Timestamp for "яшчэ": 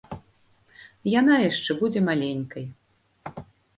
1.49-1.71